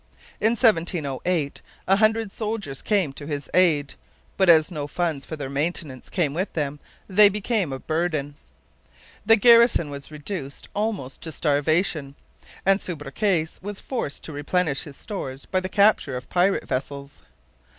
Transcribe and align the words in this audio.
In 0.39 0.53
1708 0.53 1.61
a 1.87 1.95
hundred 1.97 2.31
soldiers 2.31 2.81
came 2.81 3.13
to 3.13 3.27
his 3.27 3.51
aid; 3.53 3.93
but 4.35 4.49
as 4.49 4.71
no 4.71 4.87
funds 4.87 5.27
for 5.27 5.35
their 5.35 5.47
maintenance 5.47 6.09
came 6.09 6.33
with 6.33 6.51
them, 6.53 6.79
they 7.07 7.29
became 7.29 7.71
a 7.71 7.77
burden. 7.77 8.33
The 9.27 9.35
garrison 9.35 9.91
was 9.91 10.09
reduced 10.09 10.67
almost 10.73 11.21
to 11.21 11.31
starvation; 11.31 12.15
and 12.65 12.81
Subercase 12.81 13.61
was 13.61 13.79
forced 13.79 14.23
to 14.23 14.31
replenish 14.33 14.85
his 14.85 14.97
stores 14.97 15.45
by 15.45 15.59
the 15.59 15.69
capture 15.69 16.17
of 16.17 16.31
pirate 16.31 16.67
vessels. 16.67 17.21